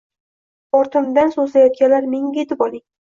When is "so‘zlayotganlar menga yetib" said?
1.35-2.65